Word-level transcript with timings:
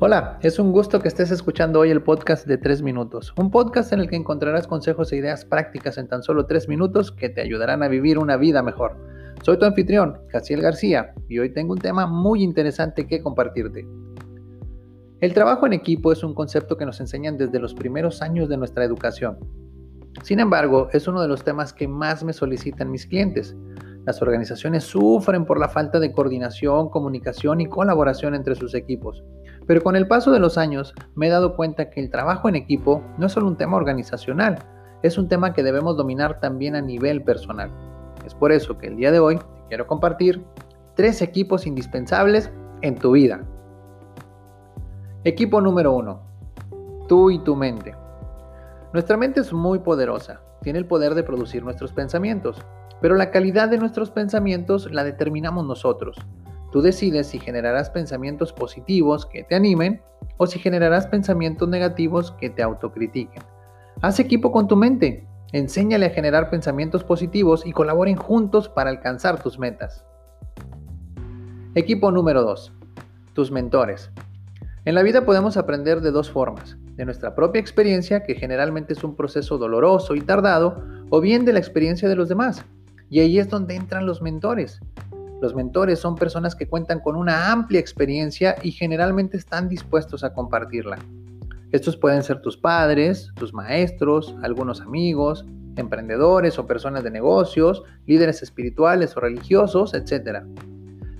Hola, 0.00 0.38
es 0.42 0.60
un 0.60 0.70
gusto 0.70 1.00
que 1.00 1.08
estés 1.08 1.32
escuchando 1.32 1.80
hoy 1.80 1.90
el 1.90 2.04
podcast 2.04 2.46
de 2.46 2.56
3 2.56 2.82
minutos, 2.82 3.34
un 3.36 3.50
podcast 3.50 3.92
en 3.92 3.98
el 3.98 4.08
que 4.08 4.14
encontrarás 4.14 4.68
consejos 4.68 5.10
e 5.10 5.16
ideas 5.16 5.44
prácticas 5.44 5.98
en 5.98 6.06
tan 6.06 6.22
solo 6.22 6.46
3 6.46 6.68
minutos 6.68 7.10
que 7.10 7.28
te 7.28 7.40
ayudarán 7.40 7.82
a 7.82 7.88
vivir 7.88 8.16
una 8.16 8.36
vida 8.36 8.62
mejor. 8.62 8.96
Soy 9.42 9.58
tu 9.58 9.64
anfitrión, 9.64 10.20
Casiel 10.28 10.62
García, 10.62 11.14
y 11.28 11.40
hoy 11.40 11.52
tengo 11.52 11.72
un 11.72 11.80
tema 11.80 12.06
muy 12.06 12.44
interesante 12.44 13.08
que 13.08 13.20
compartirte. 13.20 13.88
El 15.20 15.34
trabajo 15.34 15.66
en 15.66 15.72
equipo 15.72 16.12
es 16.12 16.22
un 16.22 16.32
concepto 16.32 16.76
que 16.76 16.86
nos 16.86 17.00
enseñan 17.00 17.36
desde 17.36 17.58
los 17.58 17.74
primeros 17.74 18.22
años 18.22 18.48
de 18.48 18.56
nuestra 18.56 18.84
educación. 18.84 19.36
Sin 20.22 20.38
embargo, 20.38 20.90
es 20.92 21.08
uno 21.08 21.20
de 21.22 21.28
los 21.28 21.42
temas 21.42 21.72
que 21.72 21.88
más 21.88 22.22
me 22.22 22.32
solicitan 22.32 22.92
mis 22.92 23.04
clientes. 23.04 23.56
Las 24.06 24.22
organizaciones 24.22 24.84
sufren 24.84 25.44
por 25.44 25.58
la 25.58 25.68
falta 25.68 25.98
de 25.98 26.12
coordinación, 26.12 26.88
comunicación 26.88 27.60
y 27.60 27.66
colaboración 27.66 28.36
entre 28.36 28.54
sus 28.54 28.76
equipos. 28.76 29.24
Pero 29.68 29.82
con 29.82 29.96
el 29.96 30.08
paso 30.08 30.32
de 30.32 30.40
los 30.40 30.56
años 30.56 30.94
me 31.14 31.26
he 31.26 31.30
dado 31.30 31.54
cuenta 31.54 31.90
que 31.90 32.00
el 32.00 32.10
trabajo 32.10 32.48
en 32.48 32.56
equipo 32.56 33.02
no 33.18 33.26
es 33.26 33.32
solo 33.32 33.46
un 33.46 33.58
tema 33.58 33.76
organizacional, 33.76 34.58
es 35.02 35.18
un 35.18 35.28
tema 35.28 35.52
que 35.52 35.62
debemos 35.62 35.94
dominar 35.98 36.40
también 36.40 36.74
a 36.74 36.80
nivel 36.80 37.22
personal. 37.22 37.70
Es 38.24 38.34
por 38.34 38.50
eso 38.50 38.78
que 38.78 38.86
el 38.86 38.96
día 38.96 39.12
de 39.12 39.20
hoy 39.20 39.36
te 39.36 39.44
quiero 39.68 39.86
compartir 39.86 40.42
tres 40.94 41.20
equipos 41.20 41.66
indispensables 41.66 42.50
en 42.80 42.96
tu 42.96 43.12
vida. 43.12 43.44
Equipo 45.24 45.60
número 45.60 45.92
uno, 45.92 46.22
tú 47.06 47.30
y 47.30 47.38
tu 47.40 47.54
mente. 47.54 47.94
Nuestra 48.94 49.18
mente 49.18 49.40
es 49.40 49.52
muy 49.52 49.80
poderosa, 49.80 50.40
tiene 50.62 50.78
el 50.78 50.86
poder 50.86 51.14
de 51.14 51.24
producir 51.24 51.62
nuestros 51.62 51.92
pensamientos, 51.92 52.64
pero 53.02 53.16
la 53.16 53.30
calidad 53.30 53.68
de 53.68 53.76
nuestros 53.76 54.10
pensamientos 54.10 54.90
la 54.90 55.04
determinamos 55.04 55.66
nosotros. 55.66 56.16
Tú 56.70 56.82
decides 56.82 57.28
si 57.28 57.38
generarás 57.38 57.90
pensamientos 57.90 58.52
positivos 58.52 59.24
que 59.26 59.42
te 59.44 59.54
animen 59.54 60.02
o 60.36 60.46
si 60.46 60.58
generarás 60.58 61.06
pensamientos 61.06 61.68
negativos 61.68 62.32
que 62.32 62.50
te 62.50 62.62
autocritiquen. 62.62 63.42
Haz 64.02 64.20
equipo 64.20 64.52
con 64.52 64.68
tu 64.68 64.76
mente, 64.76 65.26
enséñale 65.52 66.06
a 66.06 66.10
generar 66.10 66.50
pensamientos 66.50 67.04
positivos 67.04 67.66
y 67.66 67.72
colaboren 67.72 68.16
juntos 68.16 68.68
para 68.68 68.90
alcanzar 68.90 69.42
tus 69.42 69.58
metas. 69.58 70.04
Equipo 71.74 72.10
número 72.10 72.42
2. 72.42 72.72
Tus 73.32 73.50
mentores. 73.50 74.10
En 74.84 74.94
la 74.94 75.02
vida 75.02 75.24
podemos 75.24 75.56
aprender 75.56 76.00
de 76.00 76.10
dos 76.10 76.30
formas, 76.30 76.78
de 76.96 77.04
nuestra 77.04 77.34
propia 77.34 77.60
experiencia, 77.60 78.22
que 78.22 78.34
generalmente 78.34 78.92
es 78.92 79.04
un 79.04 79.16
proceso 79.16 79.58
doloroso 79.58 80.14
y 80.14 80.20
tardado, 80.20 80.82
o 81.10 81.20
bien 81.20 81.44
de 81.44 81.52
la 81.52 81.58
experiencia 81.58 82.08
de 82.08 82.16
los 82.16 82.28
demás. 82.28 82.64
Y 83.10 83.20
ahí 83.20 83.38
es 83.38 83.48
donde 83.48 83.74
entran 83.74 84.06
los 84.06 84.22
mentores. 84.22 84.80
Los 85.40 85.54
mentores 85.54 86.00
son 86.00 86.16
personas 86.16 86.56
que 86.56 86.66
cuentan 86.66 87.00
con 87.00 87.14
una 87.14 87.52
amplia 87.52 87.78
experiencia 87.78 88.56
y 88.62 88.72
generalmente 88.72 89.36
están 89.36 89.68
dispuestos 89.68 90.24
a 90.24 90.32
compartirla. 90.32 90.98
Estos 91.70 91.96
pueden 91.96 92.22
ser 92.22 92.40
tus 92.40 92.56
padres, 92.56 93.30
tus 93.36 93.54
maestros, 93.54 94.34
algunos 94.42 94.80
amigos, 94.80 95.44
emprendedores 95.76 96.58
o 96.58 96.66
personas 96.66 97.04
de 97.04 97.10
negocios, 97.10 97.84
líderes 98.06 98.42
espirituales 98.42 99.16
o 99.16 99.20
religiosos, 99.20 99.94
etc. 99.94 100.42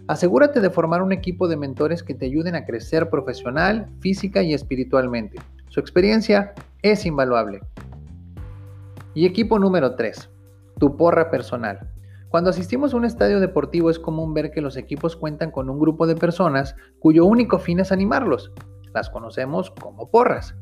Asegúrate 0.09 0.61
de 0.61 0.71
formar 0.71 1.03
un 1.03 1.13
equipo 1.13 1.47
de 1.47 1.57
mentores 1.57 2.03
que 2.03 2.15
te 2.15 2.27
ayuden 2.27 2.57
a 2.57 2.65
crecer 2.65 3.11
profesional, 3.11 3.87
física 4.01 4.43
y 4.43 4.55
espiritualmente. 4.55 5.39
Su 5.69 5.81
experiencia 5.81 6.55
es 6.83 7.07
invaluable. 7.07 7.61
Y 9.15 9.27
equipo 9.27 9.59
número 9.59 9.95
3, 9.95 10.29
tu 10.79 10.97
porra 10.97 11.31
personal. 11.31 11.89
Cuando 12.29 12.51
asistimos 12.51 12.93
a 12.93 12.99
un 12.99 13.07
estadio 13.07 13.41
deportivo 13.41 13.89
es 13.89 13.99
común 13.99 14.35
ver 14.35 14.51
que 14.51 14.61
los 14.61 14.77
equipos 14.77 15.17
cuentan 15.17 15.51
con 15.51 15.71
un 15.71 15.79
grupo 15.79 16.07
de 16.07 16.15
personas 16.15 16.77
cuyo 16.99 17.25
único 17.25 17.59
fin 17.59 17.81
es 17.81 17.91
animarlos. 17.91 18.53
Las 18.93 19.09
conocemos 19.09 19.71
como 19.71 20.11
porras. 20.11 20.55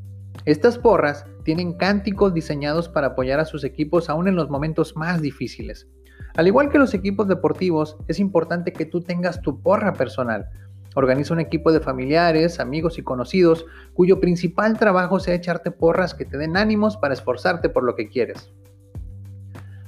Estas 0.44 0.78
porras 0.78 1.24
tienen 1.42 1.72
cánticos 1.72 2.32
diseñados 2.32 2.88
para 2.88 3.08
apoyar 3.08 3.40
a 3.40 3.44
sus 3.44 3.64
equipos 3.64 4.08
aún 4.08 4.28
en 4.28 4.36
los 4.36 4.48
momentos 4.48 4.94
más 4.94 5.20
difíciles. 5.20 5.88
Al 6.36 6.46
igual 6.46 6.68
que 6.68 6.78
los 6.78 6.94
equipos 6.94 7.26
deportivos, 7.26 7.96
es 8.06 8.20
importante 8.20 8.72
que 8.72 8.86
tú 8.86 9.00
tengas 9.00 9.42
tu 9.42 9.60
porra 9.60 9.92
personal. 9.92 10.48
Organiza 10.94 11.34
un 11.34 11.40
equipo 11.40 11.72
de 11.72 11.80
familiares, 11.80 12.60
amigos 12.60 12.96
y 12.98 13.02
conocidos 13.02 13.66
cuyo 13.92 14.20
principal 14.20 14.78
trabajo 14.78 15.18
sea 15.18 15.34
echarte 15.34 15.72
porras 15.72 16.14
que 16.14 16.26
te 16.26 16.38
den 16.38 16.56
ánimos 16.56 16.96
para 16.96 17.14
esforzarte 17.14 17.68
por 17.70 17.82
lo 17.82 17.96
que 17.96 18.08
quieres. 18.08 18.52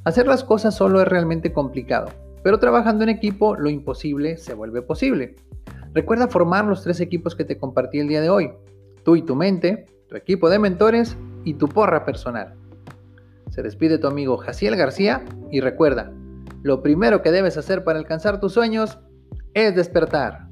Hacer 0.08 0.26
las 0.26 0.42
cosas 0.42 0.74
solo 0.74 1.02
es 1.02 1.06
realmente 1.06 1.52
complicado, 1.52 2.08
pero 2.42 2.58
trabajando 2.58 3.04
en 3.04 3.10
equipo 3.10 3.54
lo 3.54 3.68
imposible 3.68 4.38
se 4.38 4.54
vuelve 4.54 4.80
posible. 4.80 5.36
Recuerda 5.92 6.28
formar 6.28 6.64
los 6.64 6.82
tres 6.82 7.00
equipos 7.00 7.36
que 7.36 7.44
te 7.44 7.58
compartí 7.58 7.98
el 7.98 8.08
día 8.08 8.22
de 8.22 8.30
hoy, 8.30 8.50
tú 9.04 9.16
y 9.16 9.22
tu 9.22 9.36
mente, 9.36 9.84
tu 10.08 10.16
equipo 10.16 10.48
de 10.48 10.60
mentores 10.60 11.14
y 11.44 11.52
tu 11.52 11.68
porra 11.68 12.06
personal. 12.06 12.54
Se 13.50 13.62
despide 13.62 13.98
tu 13.98 14.06
amigo 14.06 14.38
Jaciel 14.38 14.76
García 14.76 15.26
y 15.50 15.60
recuerda, 15.60 16.10
lo 16.62 16.82
primero 16.82 17.20
que 17.20 17.30
debes 17.30 17.58
hacer 17.58 17.84
para 17.84 17.98
alcanzar 17.98 18.40
tus 18.40 18.54
sueños 18.54 18.98
es 19.52 19.76
despertar. 19.76 20.47